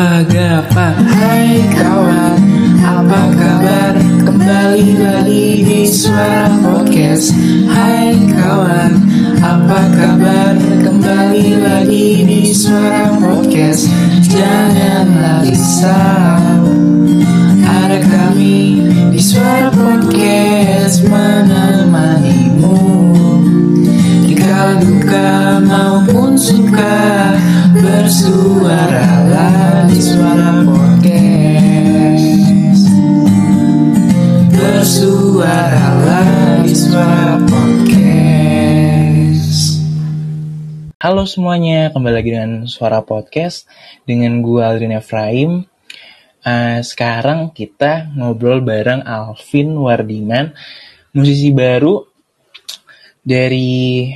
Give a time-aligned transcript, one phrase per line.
[0.00, 2.40] Hai kawan
[2.80, 3.92] Apa kabar?
[4.24, 7.36] Kembali lagi di Suara Podcast.
[7.68, 8.96] Hai kawan
[9.44, 10.56] Apa kabar?
[10.56, 13.92] Kembali lagi di Suara Podcast.
[14.32, 16.72] Janganlah risau.
[17.60, 22.80] Ada kami di Suara Podcast Menemanimu.
[24.24, 27.36] Di kala duka maupun suka
[28.02, 32.82] Bersuaralah di Suara Podcast
[34.50, 36.26] Bersuaralah
[36.66, 39.78] di Suara Podcast
[40.98, 43.70] Halo semuanya, kembali lagi dengan Suara Podcast
[44.02, 45.62] dengan gue Aldrin Efraim.
[46.42, 50.50] Eh, sekarang kita ngobrol bareng Alvin Wardiman,
[51.14, 52.02] musisi baru
[53.22, 54.10] dari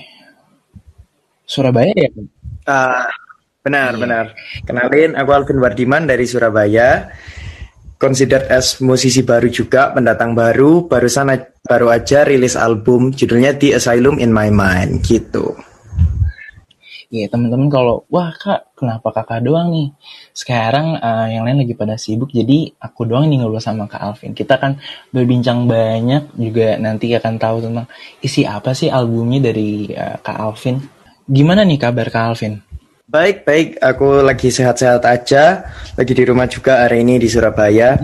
[1.46, 2.10] Surabaya ya?
[2.66, 3.06] Ah,
[3.66, 4.24] benar, benar.
[4.62, 7.10] Kenalin, aku Alvin Wardiman dari Surabaya.
[7.96, 10.86] Considered as musisi baru juga, pendatang baru.
[10.86, 11.34] Barusan
[11.66, 15.56] baru aja rilis album, judulnya The Asylum in My Mind, gitu.
[17.06, 19.94] Iya teman-teman kalau wah kak kenapa kakak doang nih
[20.34, 24.34] sekarang eh, yang lain lagi pada sibuk jadi aku doang nih ngobrol sama kak Alvin
[24.34, 24.74] kita kan
[25.14, 27.86] berbincang banyak juga nanti akan tahu tentang
[28.26, 30.82] isi apa sih albumnya dari eh, kak Alvin
[31.30, 32.65] gimana nih kabar kak Alvin
[33.06, 33.78] Baik, baik.
[33.78, 35.62] Aku lagi sehat-sehat aja.
[35.94, 37.94] Lagi di rumah juga hari ini di Surabaya.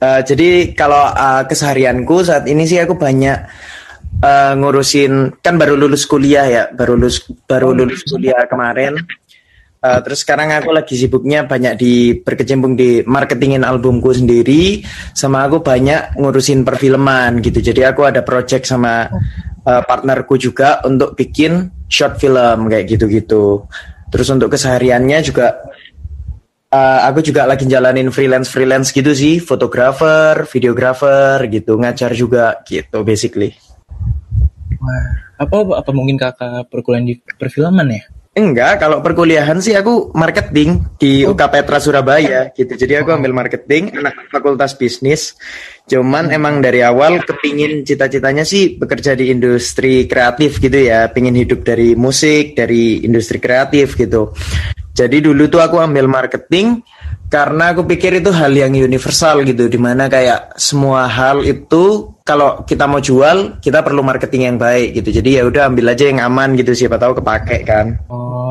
[0.00, 3.38] Eh, jadi kalau eh, keseharianku saat ini sih aku banyak
[4.24, 8.96] eh, ngurusin kan baru lulus kuliah ya, baru lulus baru lulus kuliah kemarin.
[9.84, 14.80] Eh, terus sekarang aku lagi sibuknya banyak di berkecimpung di marketingin albumku sendiri,
[15.12, 17.60] sama aku banyak ngurusin perfilman gitu.
[17.60, 19.12] Jadi aku ada project sama
[19.68, 23.68] eh, partnerku juga untuk bikin short film kayak gitu-gitu.
[24.12, 25.72] Terus untuk kesehariannya juga
[26.68, 33.00] eh, aku juga lagi jalanin freelance freelance gitu sih, fotografer, videografer gitu, ngajar juga gitu
[33.02, 33.56] basically.
[34.82, 35.06] wah
[35.38, 38.02] apa apa mungkin kakak perkuliahan di perfilman ya
[38.32, 42.80] Enggak, kalau perkuliahan sih aku marketing di UK Petra Surabaya gitu.
[42.80, 45.36] Jadi aku ambil marketing, anak fakultas bisnis.
[45.84, 51.12] Cuman emang dari awal kepingin cita-citanya sih bekerja di industri kreatif gitu ya.
[51.12, 54.32] Pingin hidup dari musik, dari industri kreatif gitu.
[54.96, 56.80] Jadi dulu tuh aku ambil marketing
[57.32, 59.72] karena aku pikir itu hal yang universal gitu.
[59.72, 65.00] Di mana kayak semua hal itu kalau kita mau jual, kita perlu marketing yang baik
[65.00, 65.08] gitu.
[65.08, 66.76] Jadi ya udah ambil aja yang aman gitu.
[66.76, 67.96] Siapa tahu kepake kan.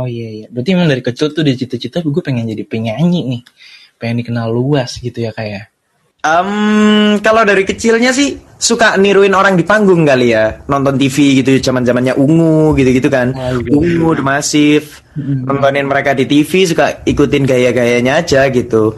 [0.02, 3.42] oh iya iya berarti emang dari kecil tuh di cita-cita gue pengen jadi penyanyi nih
[4.02, 5.70] pengen dikenal luas gitu ya kayak
[6.22, 6.50] Em,
[7.26, 11.82] kalau dari kecilnya sih suka niruin orang di panggung kali ya, nonton TV gitu, zaman
[11.82, 13.74] zamannya ungu gitu-gitu kan, Oh, iya.
[13.74, 18.94] ungu, The Massive, nontonin mereka di TV suka ikutin gaya-gayanya aja gitu.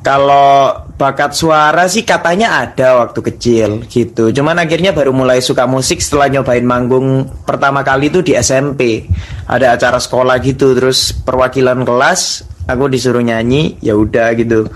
[0.00, 6.00] Kalau bakat suara sih katanya ada waktu kecil gitu, cuman akhirnya baru mulai suka musik
[6.00, 9.04] setelah nyobain manggung pertama kali itu di SMP,
[9.44, 14.72] ada acara sekolah gitu, terus perwakilan kelas, aku disuruh nyanyi, ya udah gitu.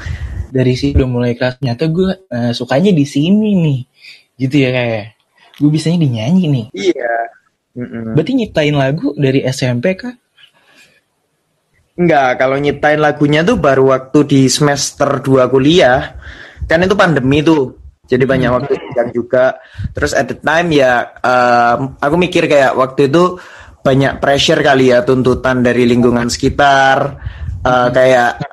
[0.57, 3.81] Dari sini udah mulai kelas ternyata gue eh, sukanya di sini nih
[4.41, 5.05] gitu ya kayak
[5.61, 7.17] gue bisanya dinyanyi nih Iya.
[7.77, 8.17] Mm-mm.
[8.17, 10.17] berarti nyiptain lagu dari SMP kah
[11.97, 16.13] Enggak, kalau nyiptain lagunya tuh baru waktu di semester 2 kuliah.
[16.69, 17.73] Kan itu pandemi tuh.
[18.05, 19.57] Jadi banyak waktu senggang juga.
[19.97, 23.41] Terus at the time ya em, aku mikir kayak waktu itu
[23.81, 27.17] banyak pressure kali ya tuntutan dari lingkungan sekitar.
[27.65, 28.45] Eh, kayak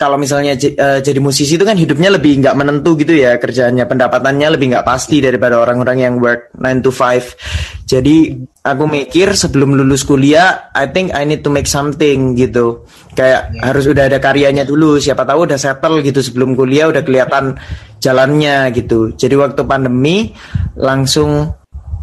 [0.00, 3.84] kalau misalnya j- eh, jadi musisi itu kan hidupnya lebih nggak menentu gitu ya kerjaannya
[3.84, 8.16] pendapatannya lebih nggak pasti daripada orang-orang yang work 9 to 5 jadi
[8.62, 12.86] aku mikir sebelum lulus kuliah I think I need to make something gitu.
[13.18, 17.58] Kayak harus udah ada karyanya dulu siapa tahu udah settle gitu sebelum kuliah udah kelihatan
[17.98, 19.10] jalannya gitu.
[19.18, 20.30] Jadi waktu pandemi
[20.78, 21.50] langsung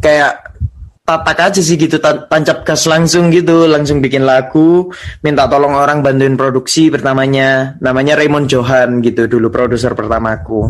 [0.04, 0.60] kayak
[1.08, 4.92] tatak aja sih gitu tan- tancap gas langsung gitu langsung bikin lagu
[5.24, 10.68] minta tolong orang bantuin produksi pertamanya namanya Raymond Johan gitu dulu produser pertamaku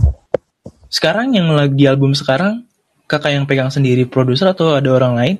[0.93, 2.69] sekarang yang lagi album sekarang
[3.09, 5.37] kakak yang pegang sendiri produser atau ada orang lain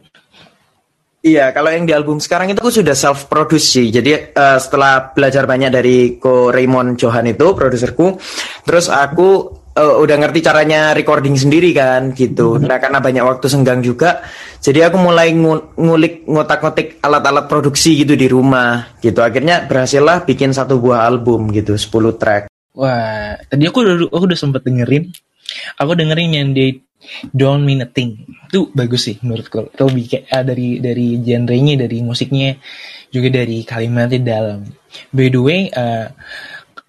[1.18, 3.92] Iya, kalau yang di album sekarang itu aku sudah self produce sih.
[3.92, 8.16] Jadi eh, setelah belajar banyak dari ko Raymond Johan itu produserku,
[8.64, 12.58] terus aku eh, udah ngerti caranya recording sendiri kan gitu.
[12.58, 14.26] Nah, karena banyak waktu senggang juga,
[14.60, 19.22] jadi aku mulai ngu- ngulik ngotak-ngotik alat-alat produksi gitu di rumah gitu.
[19.22, 22.50] Akhirnya berhasillah bikin satu buah album gitu, 10 track.
[22.74, 25.10] wah tadi aku udah aku udah sempet dengerin
[25.82, 26.78] aku dengerin yang dia
[27.34, 31.74] Don't Mean a Thing itu bagus sih menurutku itu lebih kayak ah, dari dari genrenya
[31.74, 32.54] dari musiknya
[33.10, 34.60] juga dari kalimatnya dalam
[35.10, 36.06] by the way eh,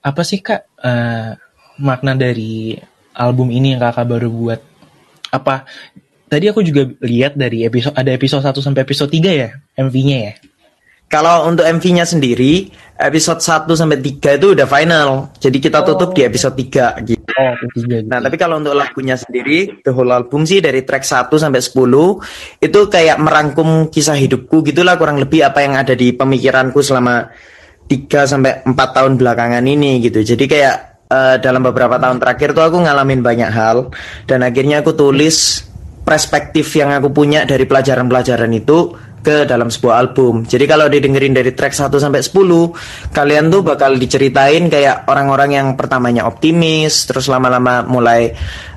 [0.03, 1.33] apa sih kak eh,
[1.79, 2.77] makna dari
[3.15, 4.61] album ini yang kakak baru buat?
[5.35, 5.65] Apa
[6.29, 10.35] tadi aku juga lihat dari episode ada episode 1 sampai episode 3 ya MV-nya ya.
[11.09, 12.69] Kalau untuk MV-nya sendiri,
[13.01, 15.33] episode 1 sampai 3 itu udah final.
[15.41, 17.25] Jadi kita tutup di episode 3 gitu.
[17.33, 18.05] Oh, ketiga.
[18.05, 22.21] Nah, tapi kalau untuk lagunya sendiri, the whole album sih dari track 1 sampai 10
[22.61, 27.33] itu kayak merangkum kisah hidupku gitulah kurang lebih apa yang ada di pemikiranku selama
[27.89, 30.21] 3 sampai 4 tahun belakangan ini gitu.
[30.21, 33.91] Jadi kayak eh, dalam beberapa tahun terakhir tuh aku ngalamin banyak hal
[34.29, 35.65] dan akhirnya aku tulis
[36.09, 40.49] perspektif yang aku punya dari pelajaran-pelajaran itu ke dalam sebuah album.
[40.49, 45.67] Jadi kalau didengerin dari track 1 sampai 10, kalian tuh bakal diceritain kayak orang-orang yang
[45.75, 48.33] pertamanya optimis, terus lama-lama mulai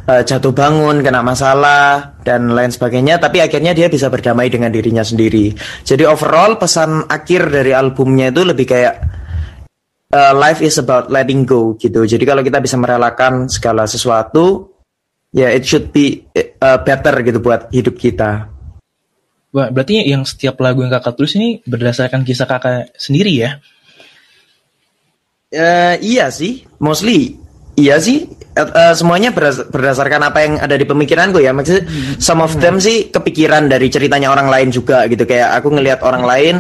[0.09, 5.05] eh, jatuh bangun, kena masalah dan lain sebagainya, tapi akhirnya dia bisa berdamai dengan dirinya
[5.05, 5.55] sendiri.
[5.87, 9.10] Jadi overall pesan akhir dari albumnya itu lebih kayak
[10.11, 12.03] eh, life is about letting go gitu.
[12.03, 14.69] Jadi kalau kita bisa merelakan segala sesuatu,
[15.31, 18.51] ya it should be eh, better gitu buat hidup kita.
[19.51, 23.59] Wah, berarti yang setiap lagu yang kakak tulis ini berdasarkan kisah kakak sendiri ya?
[25.51, 27.35] Eh, iya sih, mostly
[27.75, 28.27] iya sih.
[28.51, 31.55] Eh, semuanya berdas- berdasarkan apa yang ada di pemikiranku ya.
[31.55, 31.87] Maksudnya
[32.19, 35.23] some of them sih kepikiran dari ceritanya orang lain juga gitu.
[35.23, 36.55] Kayak aku ngelihat orang lain,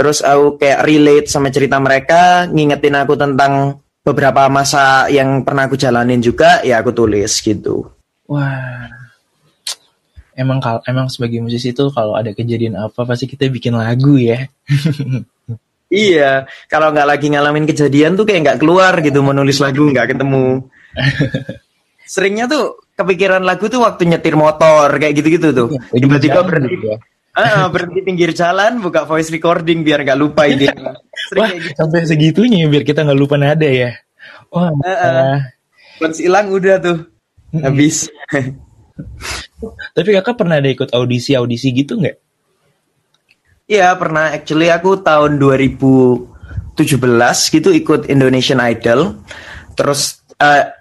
[0.00, 5.76] terus aku kayak relate sama cerita mereka, ngingetin aku tentang beberapa masa yang pernah aku
[5.76, 7.84] jalanin juga, ya aku tulis gitu.
[8.24, 8.88] Wah,
[10.32, 14.48] emang kal emang sebagai musisi itu kalau ada kejadian apa pasti kita bikin lagu ya.
[15.90, 20.14] Iya, kalau nggak lagi ngalamin kejadian tuh kayak nggak keluar gitu mau nulis lagu nggak
[20.14, 20.62] ketemu.
[22.14, 25.68] Seringnya tuh kepikiran lagu tuh waktu nyetir motor kayak gitu-gitu tuh.
[25.90, 26.96] Lagi Tiba-tiba berhenti, gitu ya.
[27.30, 30.66] Ah, berhenti pinggir jalan, buka voice recording biar nggak lupa ide.
[31.38, 31.78] Wah, gitu.
[31.78, 33.94] sampai segitunya biar kita nggak lupa nada ya.
[34.50, 35.14] Wah, Heeh.
[35.14, 35.38] ah.
[36.02, 36.98] Once hilang udah tuh
[37.54, 38.10] habis.
[39.96, 42.16] tapi kakak pernah ada ikut audisi audisi gitu nggak?
[43.70, 44.34] Iya pernah.
[44.34, 46.74] Actually aku tahun 2017
[47.54, 49.22] gitu ikut Indonesian Idol.
[49.78, 50.79] Terus eh,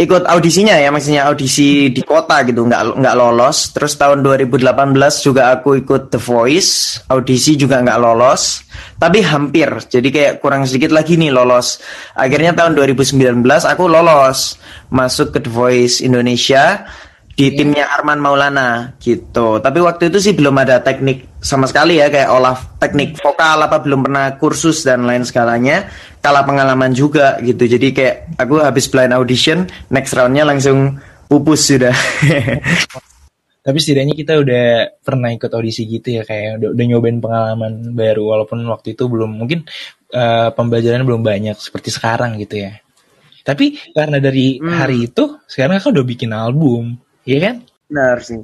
[0.00, 3.76] ikut audisinya ya, maksudnya audisi di kota gitu, nggak nggak lolos.
[3.76, 8.64] Terus tahun 2018 juga aku ikut The Voice, audisi juga nggak lolos.
[8.96, 11.84] Tapi hampir, jadi kayak kurang sedikit lagi nih lolos.
[12.16, 14.56] Akhirnya tahun 2019 aku lolos
[14.88, 16.88] masuk ke The Voice Indonesia
[17.34, 19.62] di timnya Arman Maulana gitu.
[19.62, 23.80] Tapi waktu itu sih belum ada teknik sama sekali ya kayak olah teknik vokal apa
[23.80, 25.88] belum pernah kursus dan lain segalanya.
[26.20, 27.64] Kalah pengalaman juga gitu.
[27.64, 31.00] Jadi kayak aku habis blind audition, next roundnya langsung
[31.32, 31.96] pupus sudah.
[33.60, 34.66] Tapi setidaknya kita udah
[35.04, 39.36] pernah ikut audisi gitu ya kayak udah, udah nyobain pengalaman baru walaupun waktu itu belum
[39.36, 39.68] mungkin
[40.10, 42.80] eh, pembelajaran belum banyak seperti sekarang gitu ya.
[43.44, 44.76] Tapi karena dari Hmm.
[44.76, 47.54] hari itu sekarang kakak udah bikin album, ya kan?
[47.90, 48.40] Benar sih.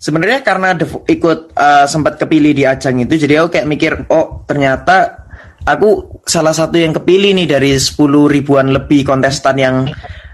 [0.00, 0.72] Sebenarnya karena
[1.04, 5.28] ikut uh, sempat kepilih di ajang itu, jadi aku kayak mikir, oh ternyata
[5.68, 8.00] aku salah satu yang kepilih nih dari 10
[8.32, 9.76] ribuan lebih kontestan yang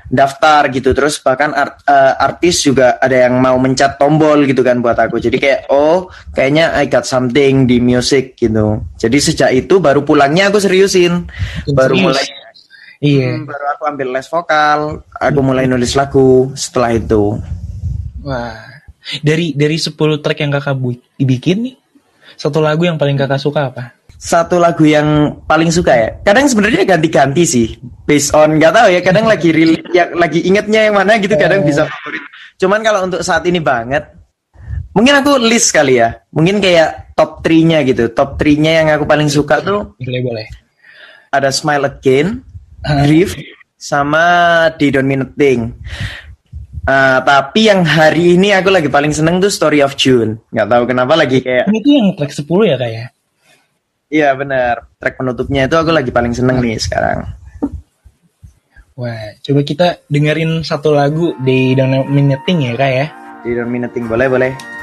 [0.07, 0.95] daftar gitu.
[0.95, 5.19] Terus bahkan art- uh, artis juga ada yang mau mencet tombol gitu kan buat aku.
[5.19, 8.87] Jadi kayak oh kayaknya I got something di music gitu.
[8.95, 11.27] Jadi sejak itu baru pulangnya aku seriusin,
[11.75, 12.07] baru Serius?
[12.07, 12.27] mulai
[12.97, 13.29] Iya.
[13.37, 14.81] Hmm, baru aku ambil les vokal,
[15.21, 17.37] aku mulai nulis lagu setelah itu.
[18.27, 18.59] Wah.
[19.23, 21.75] Dari dari 10 track yang kakak bu- bikin nih,
[22.35, 23.85] satu lagu yang paling kakak suka apa?
[24.17, 25.05] satu lagu yang
[25.45, 26.09] paling suka ya.
[26.25, 29.01] Kadang sebenarnya ganti-ganti sih, based on nggak tahu ya.
[29.05, 29.53] Kadang lagi
[29.93, 31.37] yang lagi ingetnya yang mana gitu.
[31.37, 32.25] Kadang bisa favorit.
[32.57, 34.09] Cuman kalau untuk saat ini banget,
[34.97, 36.17] mungkin aku list kali ya.
[36.33, 38.09] Mungkin kayak top 3-nya gitu.
[38.09, 40.47] Top 3-nya yang aku paling suka tuh Boleh boleh.
[41.29, 42.41] ada Smile Again,
[42.81, 43.05] Ah.
[43.05, 43.37] Grief,
[43.77, 44.25] sama
[44.81, 45.77] They Don't Mean a Thing.
[46.87, 50.39] Ah, tapi yang hari ini aku lagi paling seneng tuh Story of June.
[50.55, 53.07] Nggak tahu kenapa lagi kayak Ini tuh yang track 10 ya kak ya?
[54.07, 54.87] Iya benar.
[55.03, 57.27] Track penutupnya itu aku lagi paling seneng nih sekarang.
[58.95, 61.75] Wah, coba kita dengerin satu lagu di
[62.47, 63.07] Thing ya kak ya?
[63.43, 63.51] Di
[63.91, 64.76] Thing boleh boleh.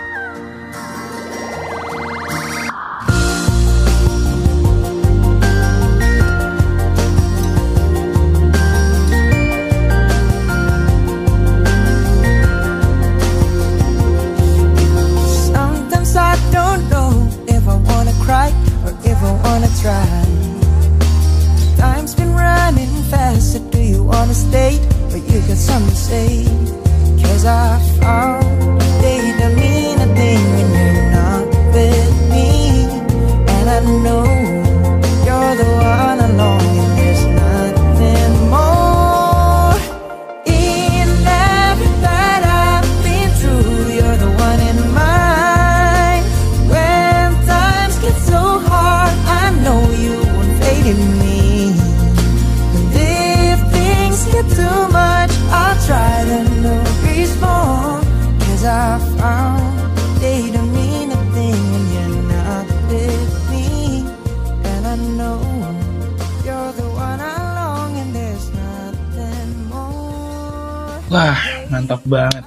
[71.94, 72.46] Mantap banget.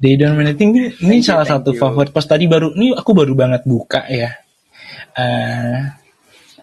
[0.00, 1.80] They Don't Mean a Thing ini, ini Thank you, salah thank satu you.
[1.80, 4.32] favorit pas tadi baru ini aku baru banget buka ya.
[5.12, 5.76] Eh,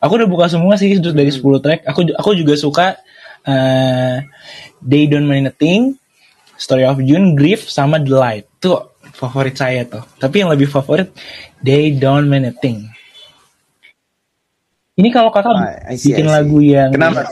[0.02, 1.86] aku udah buka semua sih dari 10 track.
[1.86, 2.98] Aku aku juga suka
[3.46, 4.26] eh,
[4.82, 5.94] They Don't Mean a Thing,
[6.58, 8.46] Story of June, Grief sama The Light.
[8.58, 10.02] Tuh favorit saya tuh.
[10.18, 11.14] Tapi yang lebih favorit
[11.62, 12.90] They Don't Mean a Thing.
[14.98, 17.30] Ini kalau kakak Ah, see, bikin lagu yang Kenapa?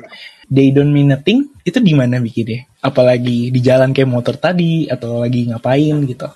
[0.51, 2.69] They Don't Mean a Thing itu di mana bikinnya?
[2.81, 6.29] Apalagi di jalan kayak motor tadi atau lagi ngapain gitu?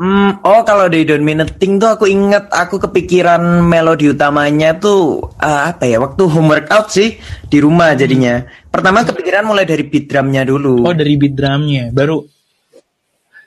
[0.00, 4.72] Hmm, oh kalau They Don't Mean a Thing tuh aku inget aku kepikiran melodi utamanya
[4.80, 8.40] tuh eh, apa ya waktu home workout sih di rumah jadinya.
[8.72, 10.88] Pertama kepikiran mulai dari beat drumnya dulu.
[10.88, 12.24] Oh dari beat drumnya, baru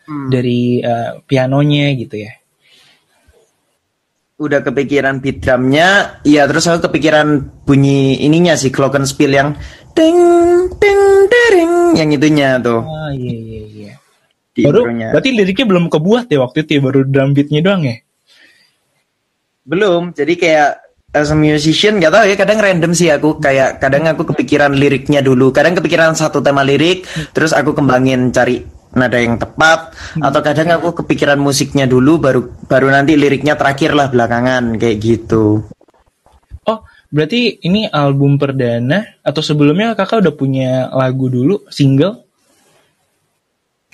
[0.03, 0.27] Hmm.
[0.27, 2.35] dari eh, pianonya gitu ya?
[4.43, 9.55] Udah kepikiran beat drumnya, iya terus aku kepikiran bunyi ininya sih glockenspiel yang
[9.95, 10.19] ding
[10.83, 13.93] ding dering yang itunya tuh Ah iya iya iya.
[14.51, 15.15] di Baru intronya.
[15.15, 17.95] berarti liriknya belum kebuat ya waktu itu ya baru drum beatnya doang ya?
[19.63, 20.69] Belum, jadi kayak
[21.15, 25.23] as a musician gak tahu ya kadang random sih aku kayak kadang aku kepikiran liriknya
[25.23, 28.59] dulu, kadang kepikiran satu tema lirik, terus aku kembangin cari
[28.93, 34.07] nada yang tepat, atau kadang aku kepikiran musiknya dulu baru baru nanti liriknya terakhir lah
[34.13, 35.65] belakangan kayak gitu.
[36.69, 42.23] Oh berarti ini album perdana atau sebelumnya kakak udah punya lagu dulu single?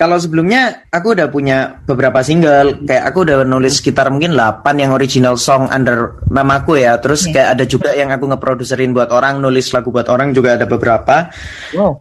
[0.00, 4.96] Kalau sebelumnya aku udah punya beberapa single, kayak aku udah nulis sekitar mungkin 8 yang
[4.96, 6.96] original song under namaku ya.
[6.96, 10.64] Terus kayak ada juga yang aku ngeproduserin buat orang, nulis lagu buat orang juga ada
[10.64, 11.28] beberapa.
[11.76, 12.00] Wow.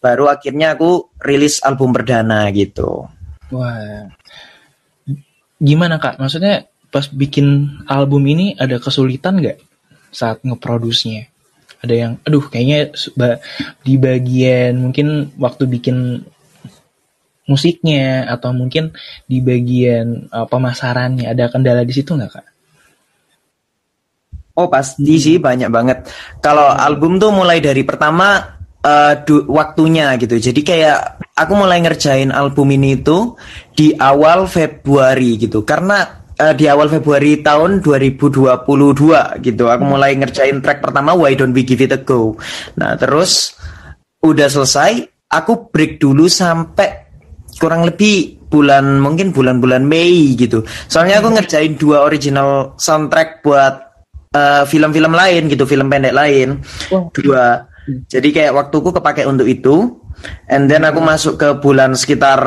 [0.00, 3.04] Baru akhirnya aku rilis album perdana gitu.
[3.52, 4.08] Wah.
[5.60, 6.16] Gimana kak?
[6.16, 9.60] Maksudnya pas bikin album ini ada kesulitan nggak
[10.08, 11.28] saat ngeproduksinya?
[11.80, 12.92] Ada yang, aduh kayaknya
[13.84, 16.24] di bagian mungkin waktu bikin
[17.48, 18.94] musiknya atau mungkin
[19.26, 22.46] di bagian uh, pemasarannya ada kendala di situ nggak kak?
[24.54, 25.98] Oh pasti sih banyak banget.
[26.44, 28.59] Kalau album tuh mulai dari pertama
[29.24, 30.40] du- waktunya gitu.
[30.40, 30.98] Jadi kayak
[31.36, 33.36] aku mulai ngerjain album ini tuh
[33.76, 35.62] di awal Februari gitu.
[35.68, 39.64] Karena eh, di awal Februari tahun 2022 gitu.
[39.68, 42.40] Aku mulai ngerjain track pertama Why Don't We Give It a Go.
[42.80, 43.56] Nah terus
[44.20, 47.08] udah selesai, aku break dulu sampai
[47.60, 50.64] kurang lebih bulan mungkin bulan-bulan Mei gitu.
[50.88, 53.74] Soalnya aku ngerjain dua original soundtrack buat
[54.32, 56.58] eh, film-film lain gitu, film pendek lain.
[56.88, 57.12] Wow.
[57.14, 57.69] Dua.
[57.88, 60.00] Jadi kayak waktuku kepake untuk itu.
[60.52, 62.40] And then aku masuk ke bulan sekitar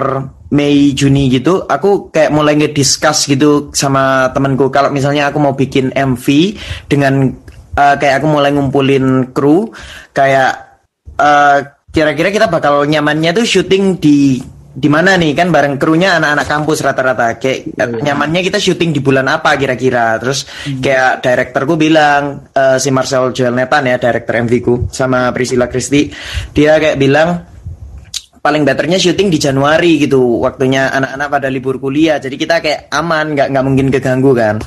[0.54, 5.90] Mei Juni gitu, aku kayak mulai ngediscuss gitu sama temanku kalau misalnya aku mau bikin
[5.90, 6.26] MV
[6.86, 7.34] dengan
[7.74, 9.74] eh, kayak aku mulai ngumpulin kru
[10.14, 10.78] kayak
[11.18, 11.60] eh,
[11.90, 14.38] kira-kira kita bakal nyamannya tuh syuting di
[14.74, 17.38] di mana nih kan bareng krunya anak-anak kampus rata-rata.
[17.38, 20.18] Kayak nyamannya kita syuting di bulan apa kira-kira.
[20.18, 20.50] Terus
[20.82, 26.10] kayak direkturku bilang eh, si Marcel Joel Netan ya direktur MV ku sama Priscilla Christy
[26.58, 27.46] dia kayak bilang
[28.44, 30.42] paling betternya syuting di Januari gitu.
[30.42, 32.18] Waktunya anak-anak pada libur kuliah.
[32.18, 34.58] Jadi kita kayak aman nggak nggak mungkin keganggu kan.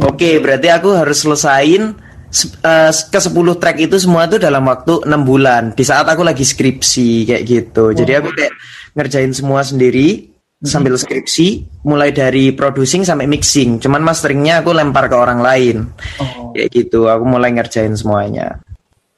[0.00, 1.98] Oke berarti aku harus selesain
[2.30, 6.22] se- eh, ke 10 track itu semua tuh dalam waktu enam bulan di saat aku
[6.22, 7.90] lagi skripsi kayak gitu.
[7.90, 8.54] Jadi aku kayak
[8.96, 15.16] ngerjain semua sendiri sambil skripsi mulai dari producing sampai mixing cuman masteringnya aku lempar ke
[15.16, 15.76] orang lain
[16.18, 16.50] Oh.
[16.50, 18.58] kayak gitu aku mulai ngerjain semuanya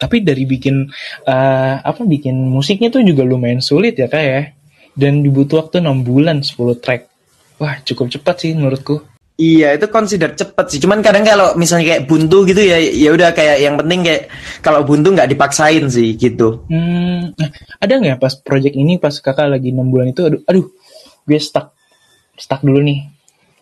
[0.01, 0.89] Tapi dari bikin
[1.29, 4.49] eh, apa bikin musiknya tuh juga lumayan sulit ya kak ya.
[4.97, 7.05] Dan dibutuh waktu 6 bulan 10 track.
[7.61, 9.05] Wah cukup cepat sih menurutku.
[9.41, 10.79] Iya itu consider cepet sih.
[10.85, 14.23] Cuman kadang kalau misalnya kayak buntu gitu ya, ya udah kayak yang penting kayak
[14.61, 16.69] kalau buntu nggak dipaksain sih gitu.
[16.69, 17.49] Hmm, nah,
[17.81, 20.69] ada nggak pas project ini pas kakak lagi 6 bulan itu aduh, aduh
[21.25, 21.73] gue stuck
[22.37, 23.09] stuck dulu nih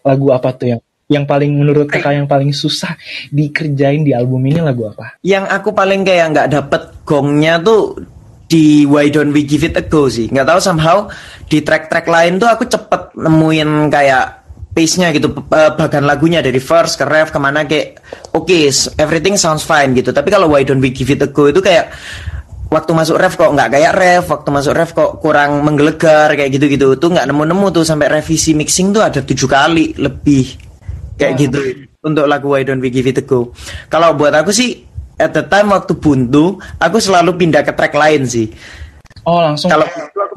[0.03, 2.99] lagu apa tuh yang yang paling menurut kakak yang paling susah
[3.31, 5.17] dikerjain di album ini lagu apa?
[5.23, 7.97] Yang aku paling kayak nggak dapet gongnya tuh
[8.49, 10.29] di Why Don't We Give It a Go sih.
[10.29, 11.07] Nggak tahu somehow
[11.49, 14.38] di track-track lain tuh aku cepet nemuin kayak
[14.79, 17.99] pace-nya gitu eh, bagian lagunya dari verse ke ref ke mana kayak
[18.31, 20.15] oke s- everything sounds fine gitu.
[20.15, 21.51] Tapi kalau Why Don't We Give It a Go?
[21.51, 21.91] Itu kayak
[22.71, 26.95] waktu masuk ref kok nggak kayak ref waktu masuk ref kok kurang menggelegar kayak gitu-gitu.
[26.95, 30.47] Tuh nggak nemu-nemu tuh sampai revisi mixing tuh ada tujuh kali lebih
[31.19, 31.59] kayak gitu
[31.99, 33.51] untuk lagu Why Don't We Give It a Go.
[33.91, 34.87] Kalau buat aku sih
[35.19, 38.47] at the time waktu buntu aku selalu pindah ke track lain sih.
[39.27, 39.83] Oh langsung kalau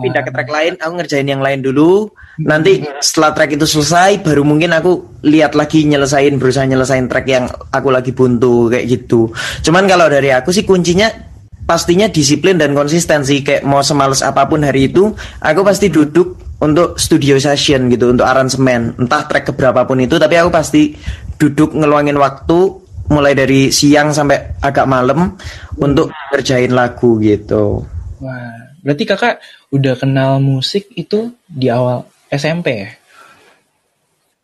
[0.01, 2.10] pindah ke track lain, aku ngerjain yang lain dulu.
[2.41, 7.46] Nanti setelah track itu selesai, baru mungkin aku lihat lagi nyelesain, berusaha nyelesain track yang
[7.70, 9.29] aku lagi buntu kayak gitu.
[9.62, 11.08] Cuman kalau dari aku sih kuncinya
[11.62, 16.98] pastinya disiplin dan konsistensi kayak mau semales apa pun hari itu aku pasti duduk untuk
[16.98, 18.98] studio session gitu untuk aransemen.
[18.98, 20.93] Entah track keberapapun itu tapi aku pasti
[21.38, 22.60] duduk ngeluangin waktu
[23.12, 25.36] mulai dari siang sampai agak malam
[25.81, 27.84] untuk ngerjain lagu gitu.
[28.22, 29.35] Wah, berarti kakak
[29.73, 32.89] udah kenal musik itu di awal SMP ya?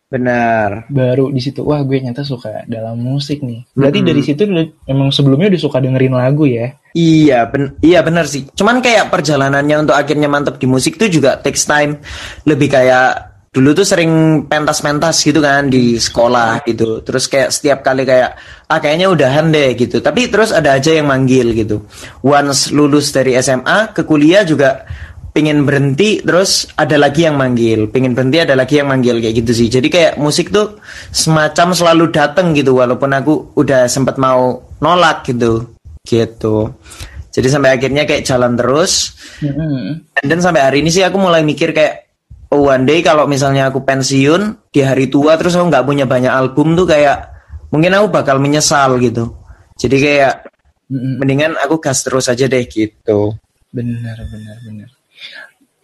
[0.08, 3.68] benar Baru di situ, wah gue nyata suka dalam musik nih.
[3.76, 4.08] Berarti Mm-mm.
[4.08, 4.42] dari situ
[4.88, 6.72] emang sebelumnya udah suka dengerin lagu ya?
[6.96, 8.48] Iya, ben iya benar sih.
[8.56, 12.00] Cuman kayak perjalanannya untuk akhirnya mantep di musik itu juga takes time.
[12.48, 13.27] Lebih kayak
[13.58, 17.02] dulu tuh sering pentas-pentas gitu kan di sekolah gitu.
[17.02, 18.38] Terus kayak setiap kali kayak
[18.70, 19.98] ah kayaknya udahan deh gitu.
[19.98, 21.82] Tapi terus ada aja yang manggil gitu.
[22.22, 24.86] Once lulus dari SMA ke kuliah juga
[25.34, 29.52] pengen berhenti terus ada lagi yang manggil pengen berhenti ada lagi yang manggil kayak gitu
[29.54, 30.82] sih jadi kayak musik tuh
[31.14, 36.74] semacam selalu dateng gitu walaupun aku udah sempet mau nolak gitu gitu
[37.30, 40.10] jadi sampai akhirnya kayak jalan terus Mm-mm.
[40.26, 42.07] dan sampai hari ini sih aku mulai mikir kayak
[42.52, 46.32] oh one day kalau misalnya aku pensiun di hari tua terus aku nggak punya banyak
[46.32, 47.32] album tuh kayak
[47.72, 49.36] mungkin aku bakal menyesal gitu
[49.76, 50.34] jadi kayak
[50.88, 53.36] mendingan aku gas terus aja deh gitu
[53.68, 54.88] Benar, benar, benar.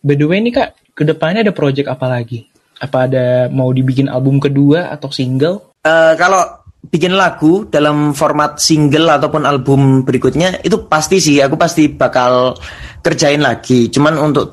[0.00, 2.48] By the way nih kak, ke depannya ada project apa lagi?
[2.80, 5.76] Apa ada mau dibikin album kedua atau single?
[5.84, 11.88] Eh, kalau bikin lagu dalam format single ataupun album berikutnya itu pasti sih aku pasti
[11.92, 12.56] bakal
[13.04, 13.88] kerjain lagi.
[13.92, 14.48] Cuman untuk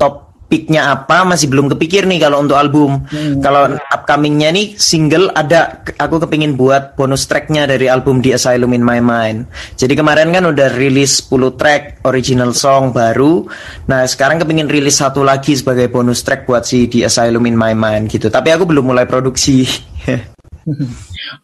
[0.51, 3.07] topiknya apa masih belum kepikir nih kalau untuk album.
[3.39, 8.83] Kalau upcomingnya nih single ada aku kepingin buat bonus tracknya dari album The Asylum in
[8.83, 9.47] My Mind.
[9.79, 13.47] Jadi kemarin kan udah rilis 10 track original song baru.
[13.87, 17.71] Nah sekarang kepingin rilis satu lagi sebagai bonus track buat si The Asylum in My
[17.71, 18.27] Mind gitu.
[18.27, 19.63] Tapi aku belum mulai produksi.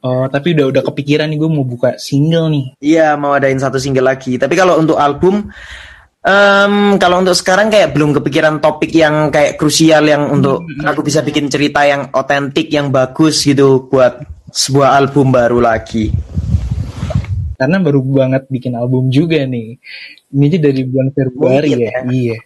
[0.05, 2.65] Oh, tapi udah udah kepikiran nih gue mau buka single nih.
[2.77, 4.37] Iya mau adain satu single lagi.
[4.37, 5.49] Tapi kalau untuk album,
[6.27, 11.23] em, kalau untuk sekarang kayak belum kepikiran topik yang kayak krusial yang untuk aku bisa
[11.23, 16.11] bikin cerita yang otentik, yang bagus gitu buat sebuah album baru lagi.
[17.57, 19.81] Karena baru banget bikin album juga nih.
[20.29, 21.89] Ini aja dari bulan Februari Mungkin ya.
[21.89, 22.01] ya.
[22.05, 22.37] Iya.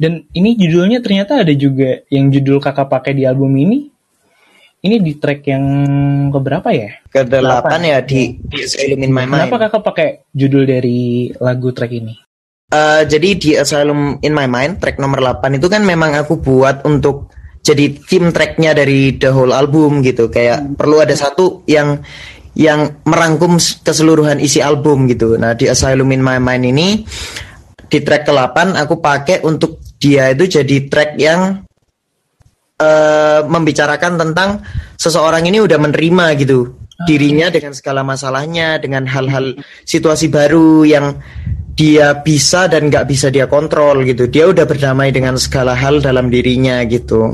[0.00, 3.92] Dan ini judulnya ternyata ada juga yang judul kakak pakai di album ini.
[4.80, 5.64] Ini di track yang
[6.32, 7.04] keberapa ya?
[7.12, 8.64] Kedelapan ya di, di
[8.96, 9.44] in My Mind.
[9.44, 12.29] Kenapa kakak pakai judul dari lagu track ini?
[12.70, 16.86] Eh, jadi di Asylum in My Mind track nomor 8 itu kan memang aku buat
[16.86, 17.26] untuk
[17.66, 20.30] jadi theme tracknya dari the whole album gitu.
[20.30, 21.98] Kayak perlu ada satu yang
[22.54, 25.34] yang merangkum keseluruhan isi album gitu.
[25.34, 27.02] Nah di Asylum in My Mind ini
[27.90, 31.66] di track ke-8 aku pakai untuk dia itu jadi track yang
[32.78, 34.62] eh, membicarakan tentang
[34.94, 36.78] seseorang ini udah menerima gitu.
[37.02, 41.18] Dirinya dengan segala masalahnya dengan hal-hal situasi baru yang
[41.80, 44.28] dia bisa dan nggak bisa dia kontrol gitu.
[44.28, 47.32] Dia udah berdamai dengan segala hal dalam dirinya gitu.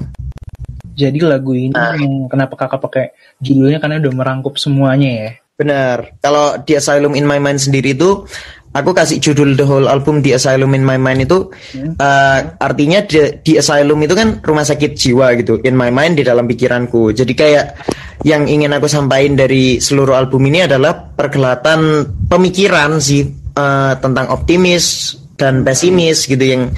[0.95, 3.05] Jadi lagu ini yang kenapa kakak pakai
[3.43, 3.83] judulnya?
[3.83, 5.31] Karena udah merangkup semuanya ya.
[5.57, 6.13] benar.
[6.21, 8.29] Kalau di Asylum in My Mind sendiri itu
[8.77, 11.49] aku kasih judul the whole album di Asylum in My Mind itu
[11.97, 16.25] eh, artinya di, di Asylum itu kan rumah sakit jiwa gitu in my mind di
[16.29, 17.17] dalam pikiranku.
[17.17, 17.83] Jadi kayak
[18.29, 25.17] yang ingin aku sampaikan dari seluruh album ini adalah pergelatan pemikiran sih eh, tentang optimis
[25.37, 26.73] dan pesimis gitu yang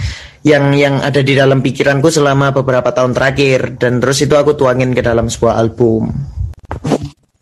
[0.46, 4.94] yang yang ada di dalam pikiranku selama beberapa tahun terakhir dan terus itu aku tuangin
[4.94, 6.08] ke dalam sebuah album.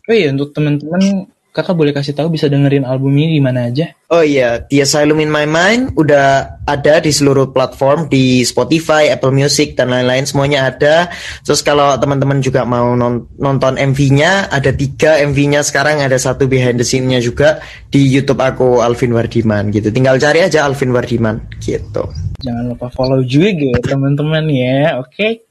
[0.07, 3.89] Oh iya untuk teman-teman kakak boleh kasih tahu bisa dengerin album ini di mana aja?
[4.13, 9.33] Oh iya, The Asylum in My Mind udah ada di seluruh platform di Spotify, Apple
[9.33, 11.09] Music dan lain-lain semuanya ada.
[11.41, 16.77] Terus kalau teman-teman juga mau non- nonton MV-nya, ada tiga MV-nya sekarang ada satu behind
[16.77, 17.57] the scene-nya juga
[17.89, 19.89] di YouTube aku Alvin Wardiman gitu.
[19.89, 22.05] Tinggal cari aja Alvin Wardiman gitu.
[22.45, 25.41] Jangan lupa follow juga teman-teman ya, oke?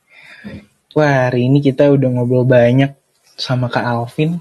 [0.94, 2.94] Wah hari ini kita udah ngobrol banyak
[3.36, 4.40] sama Kak Alvin,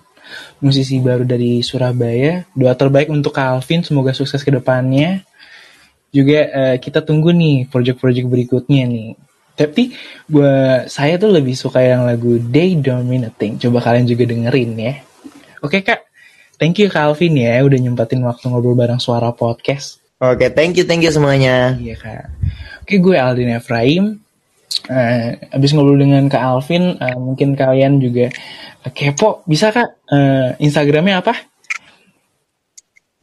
[0.59, 2.45] musisi baru dari Surabaya.
[2.55, 5.23] Doa terbaik untuk Kak Alvin, semoga sukses ke depannya.
[6.09, 9.19] Juga eh, kita tunggu nih project-project berikutnya nih.
[9.55, 9.95] Tapi
[10.27, 13.55] buat saya tuh lebih suka yang lagu a Thing.
[13.55, 14.93] Coba kalian juga dengerin ya.
[15.63, 16.03] Oke Kak,
[16.59, 20.05] thank you Kak Alvin ya udah nyempatin waktu ngobrol bareng Suara Podcast.
[20.15, 21.75] Oke, thank you, thank you semuanya.
[21.75, 22.23] Iya kak.
[22.87, 24.24] Oke gue Aldin Efraim.
[24.85, 28.29] Eh, abis ngobrol dengan Kak Alvin, eh, mungkin kalian juga
[28.93, 29.41] kepo.
[29.49, 30.05] Bisa kak?
[30.11, 31.33] Eh, Instagramnya apa?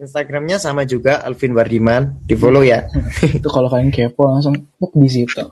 [0.02, 2.90] Instagramnya sama juga Alvin Wardiman, di follow ya.
[3.38, 5.46] Itu kalau kalian kepo langsung klik di situ.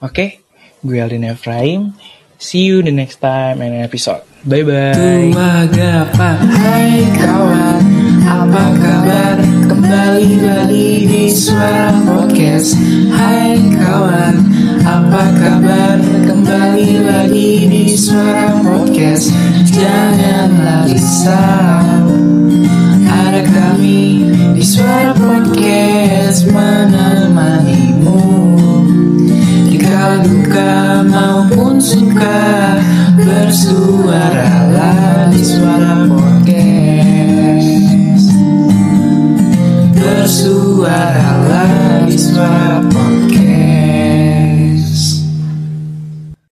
[0.00, 0.40] Oke,
[0.80, 1.92] gue Aldin Efraim.
[2.40, 4.24] See you the next time and episode.
[4.48, 5.28] Bye bye.
[5.36, 7.84] Magapa Hai kawan
[8.24, 9.36] Apa kabar
[9.68, 12.72] Kembali lagi di suara Podcast
[17.00, 19.32] lagi di Suara Podcast.
[19.64, 22.12] Janganlah risau
[23.08, 28.20] Ada kami di Suara Podcast Menemanimu.
[29.70, 32.76] Di kala duka maupun suka
[33.16, 34.49] Bersuaralah